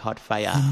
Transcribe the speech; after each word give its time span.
hot 0.00 0.18
fire. 0.18 0.69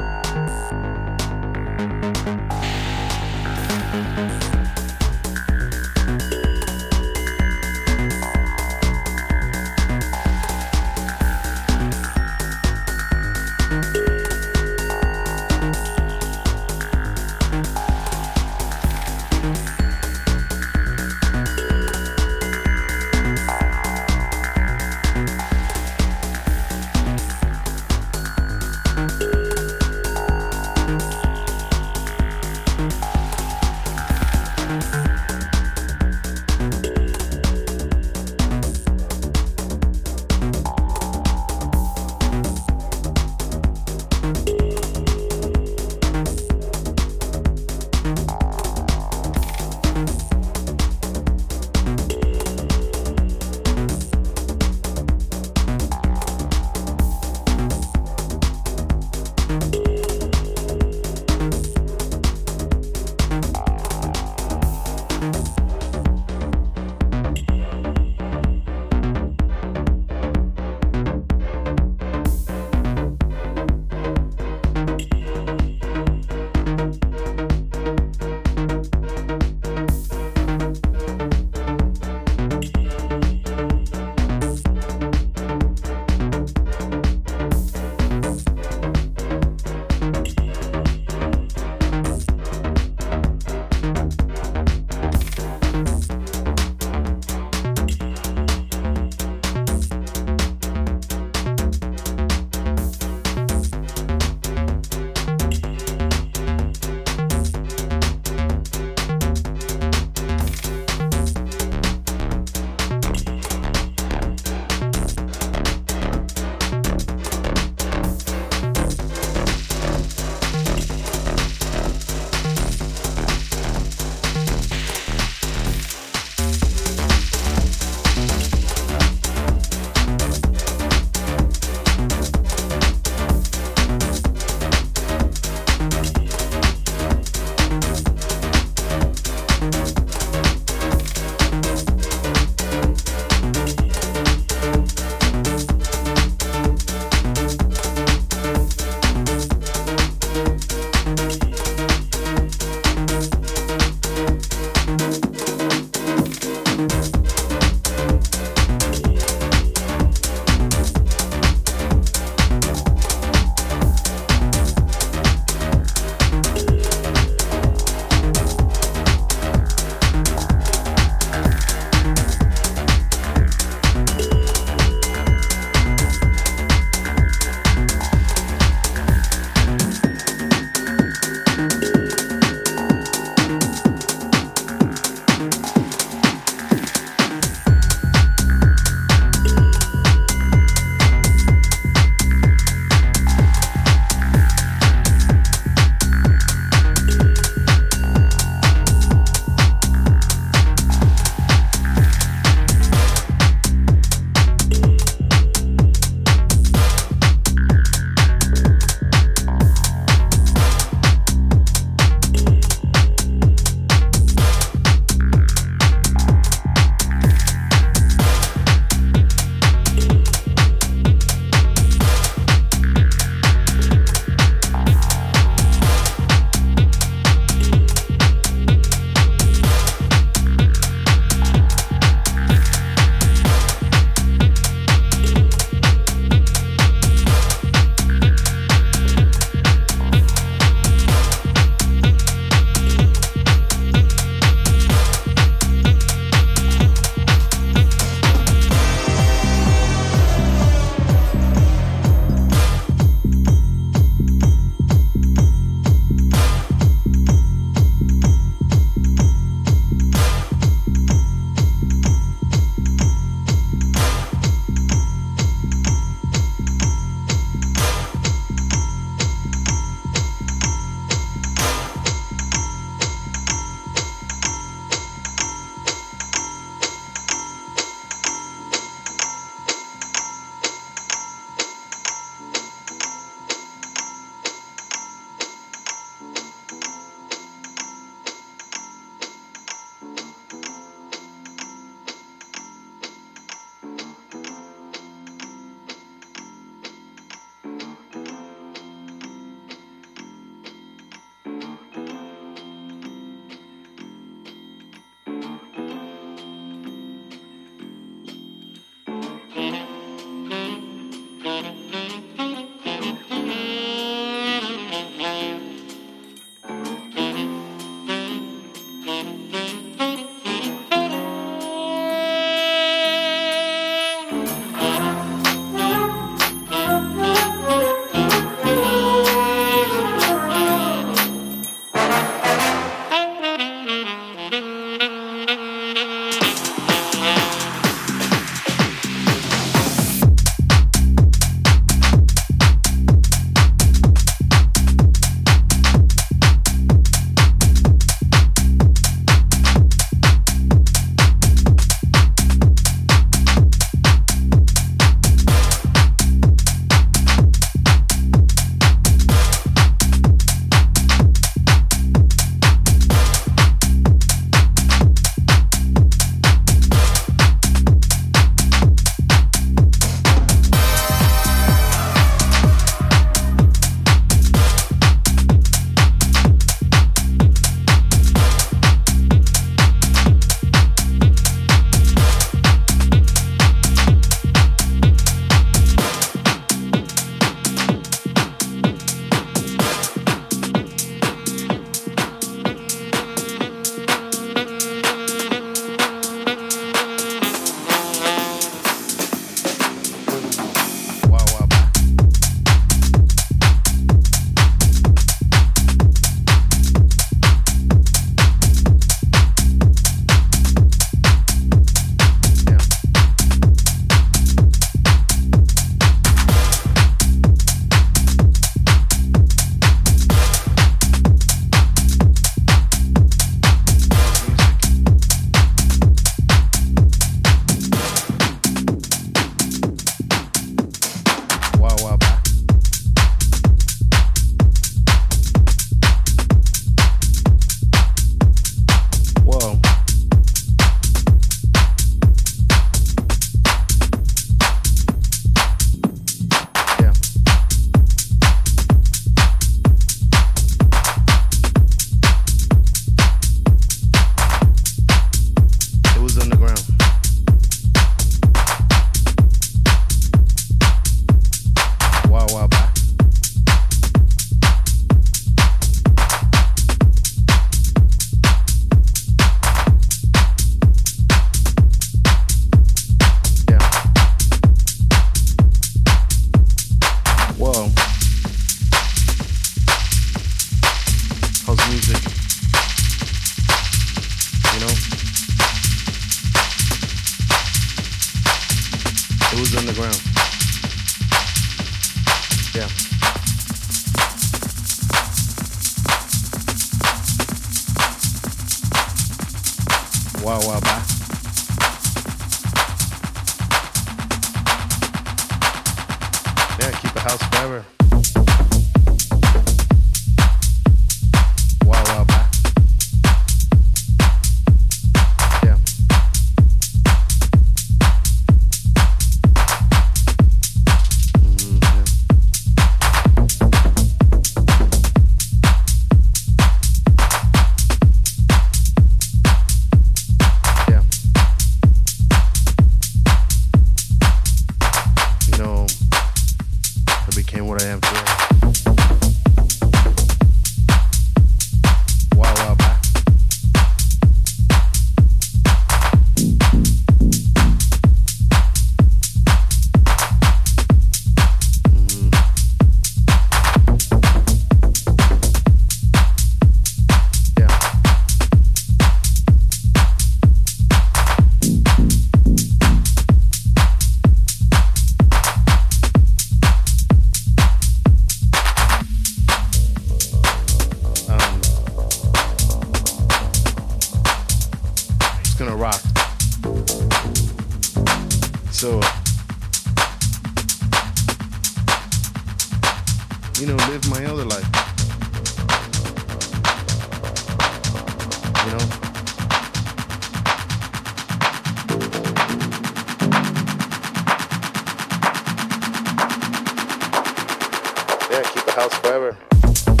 Yeah, 598.31 598.43
keep 598.43 598.63
the 598.63 598.71
house 598.71 598.95
forever. 598.99 600.00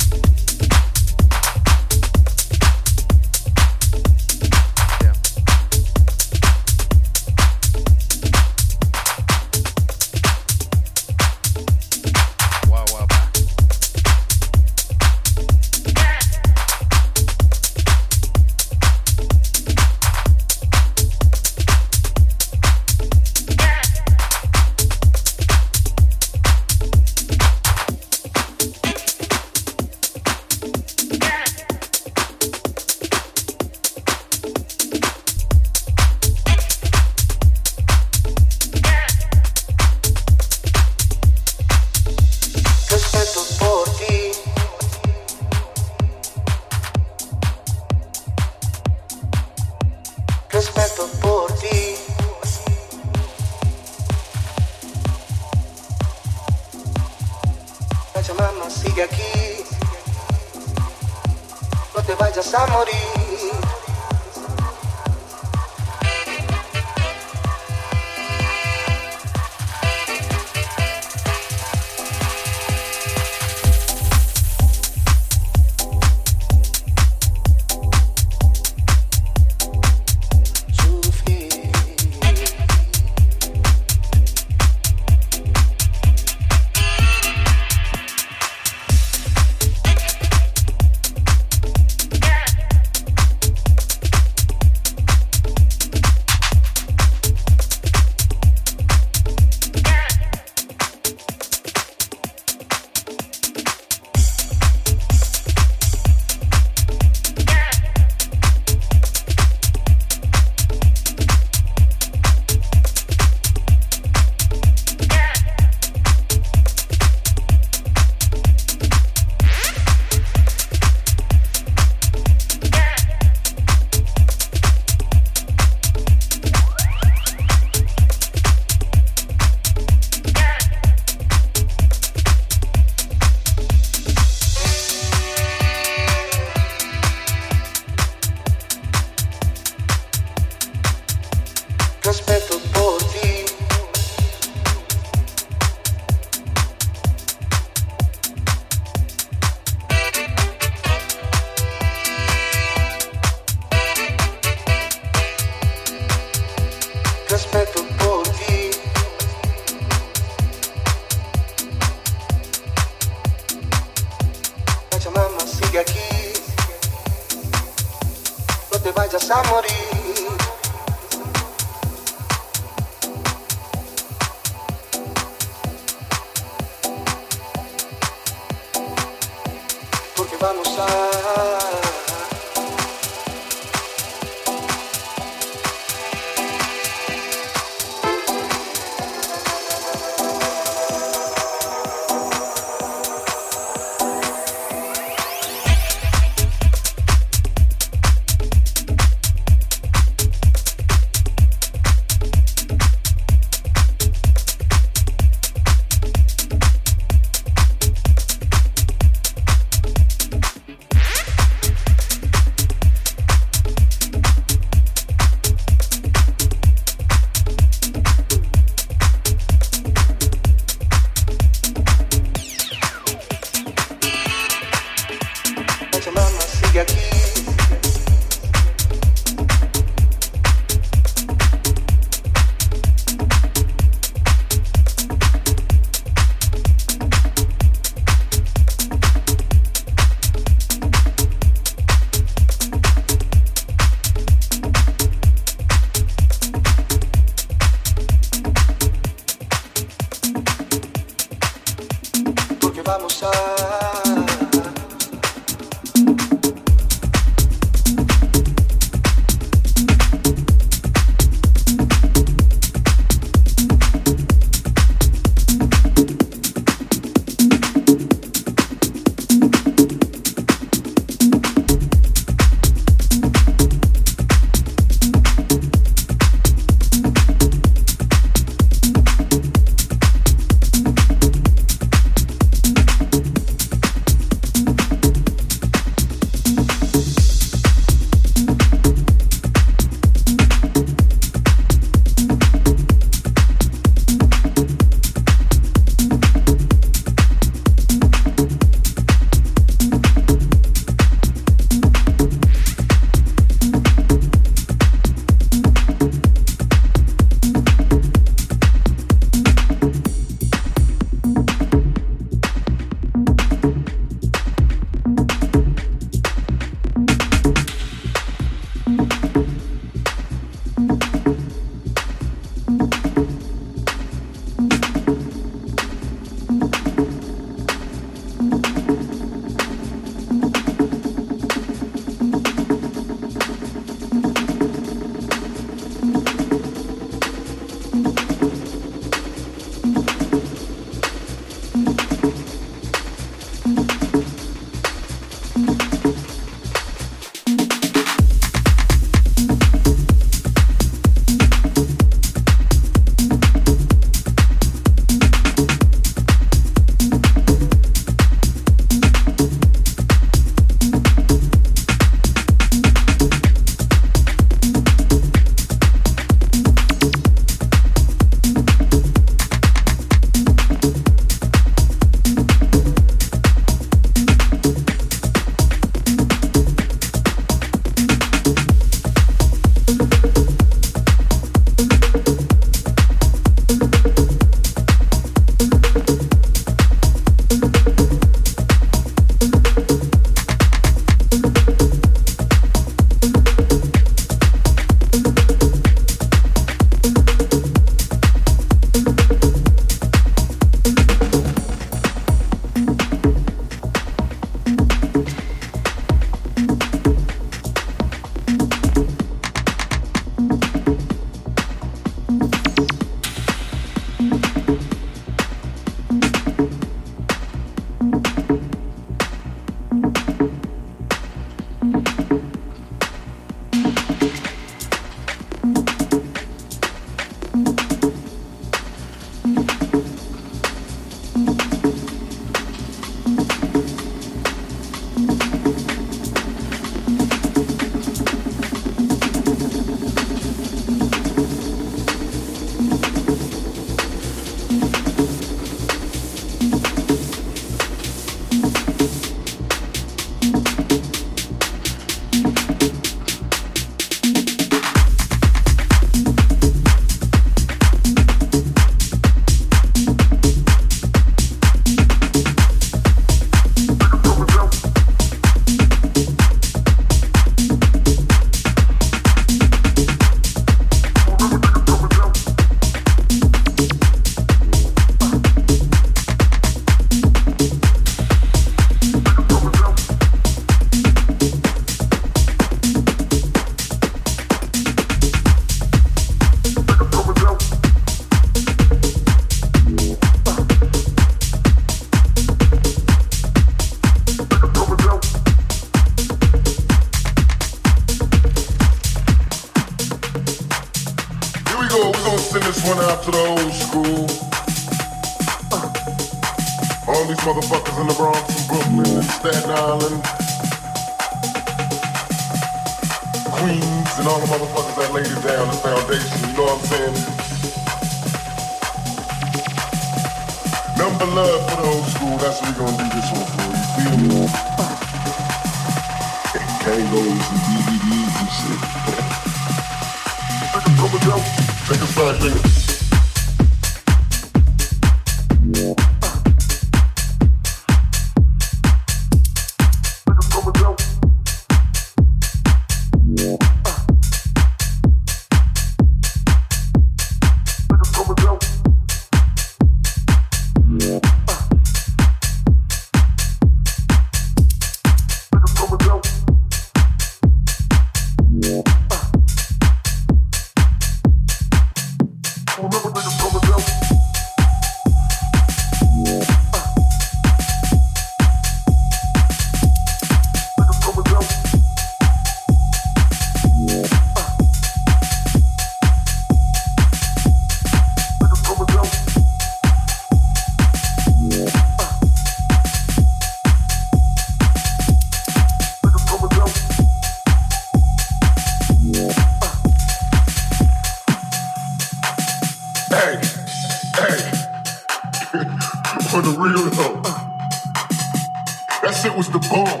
That 599.06 599.14
shit 599.14 599.36
was 599.36 599.46
the 599.48 599.60
bomb. 599.70 600.00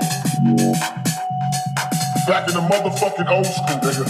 Back 2.26 2.48
in 2.48 2.54
the 2.54 2.60
motherfucking 2.66 3.30
old 3.30 3.46
school, 3.46 3.78
nigga. 3.86 4.02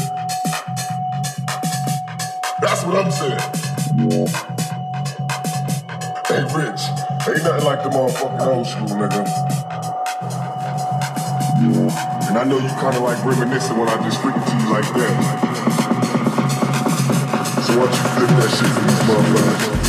That's 2.62 2.82
what 2.82 2.96
I'm 2.96 3.10
saying. 3.12 3.38
Hey, 6.24 6.40
Rich, 6.48 6.80
ain't 7.28 7.44
nothing 7.44 7.66
like 7.66 7.82
the 7.84 7.90
motherfucking 7.92 8.46
old 8.46 8.66
school, 8.66 8.88
nigga. 8.96 9.20
And 12.30 12.38
I 12.38 12.44
know 12.44 12.56
you 12.56 12.68
kinda 12.80 13.00
like 13.00 13.22
reminiscing 13.22 13.76
when 13.76 13.90
I 13.90 14.02
just 14.02 14.18
freaking 14.22 14.46
to 14.48 14.56
you 14.56 14.70
like 14.72 14.88
that. 14.94 15.12
So 17.66 17.76
why 17.76 17.84
don't 17.84 17.92
you 17.92 18.02
flip 18.16 18.30
that 18.30 18.48
shit 18.48 18.70
for 18.72 18.80
these 18.80 19.02
motherfuckers? 19.04 19.85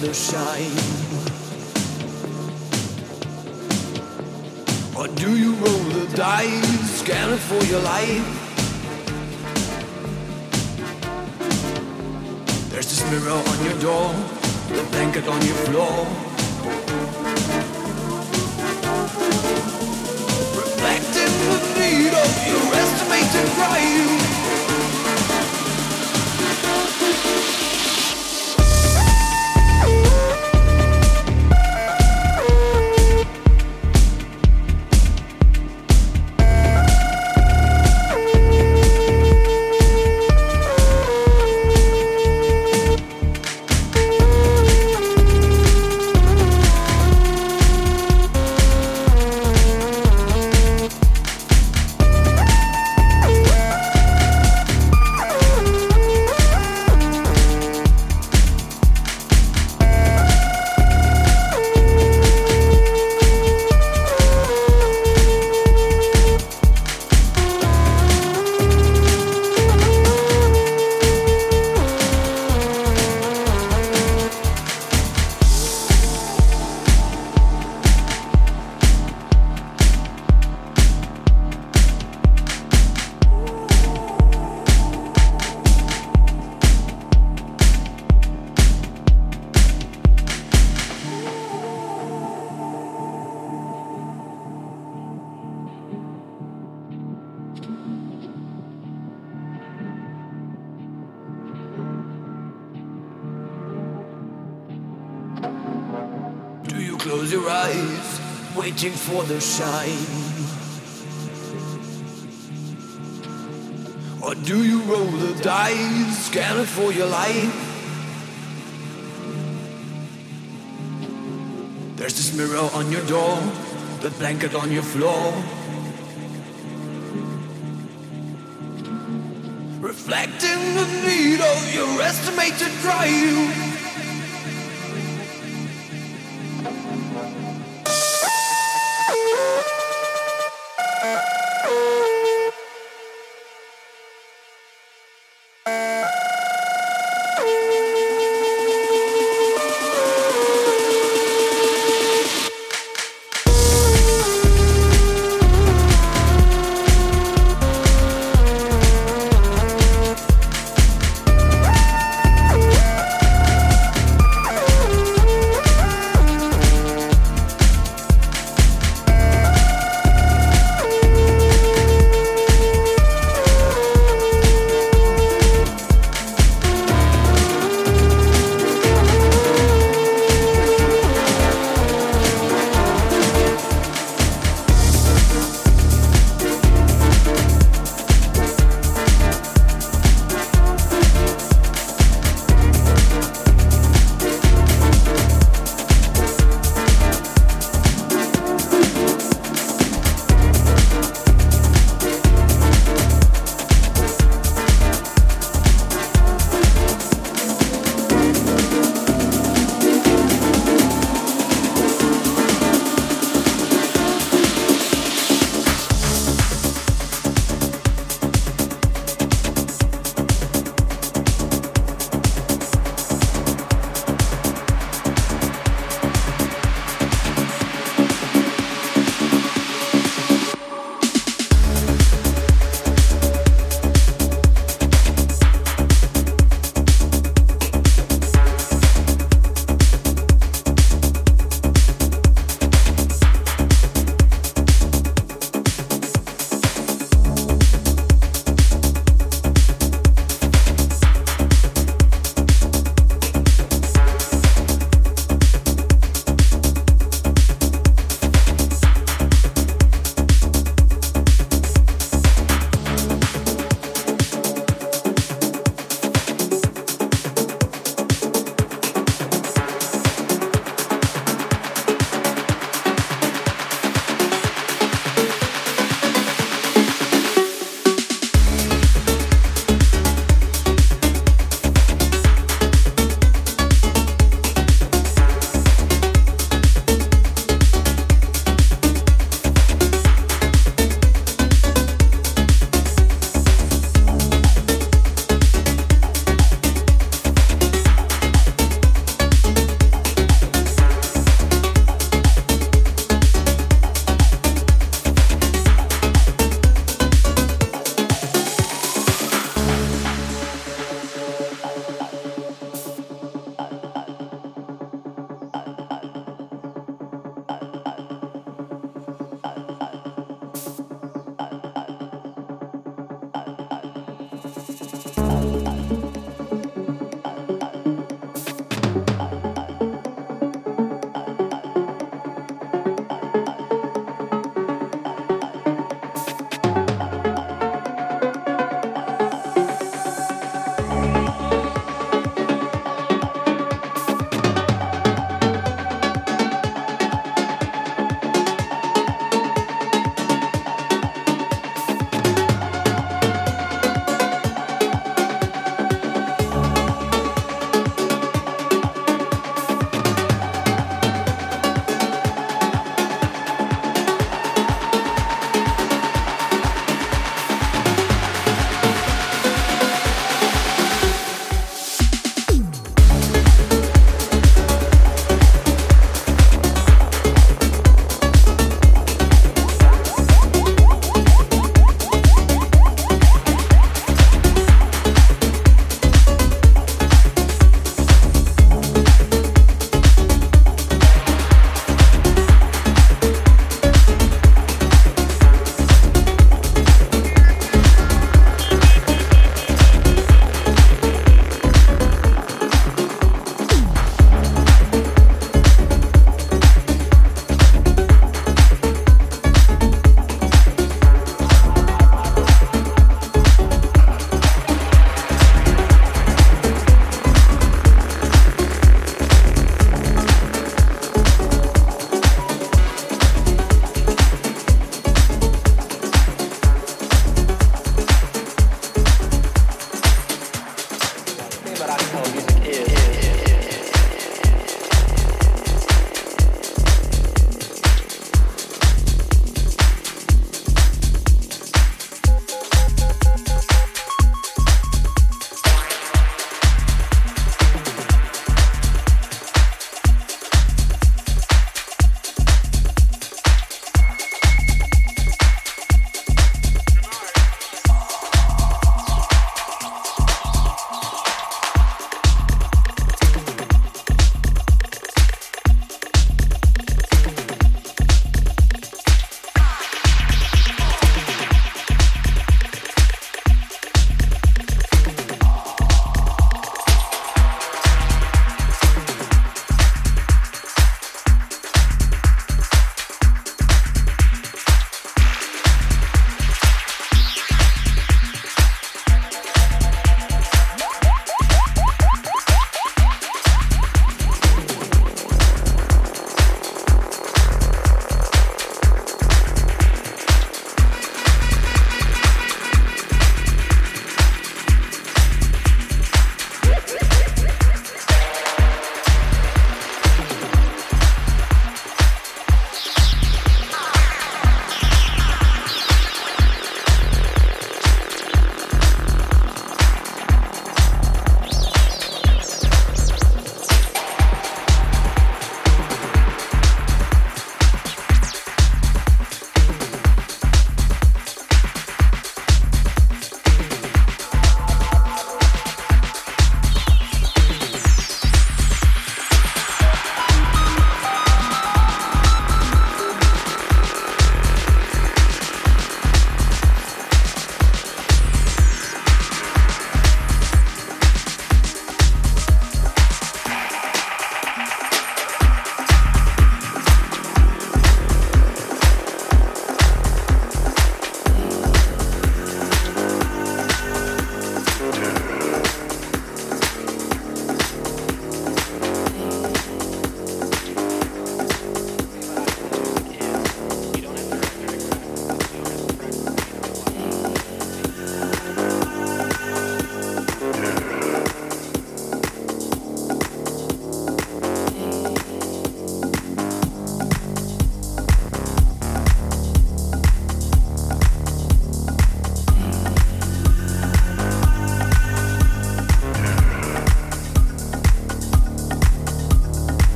The 0.00 0.14
shine? 0.14 0.49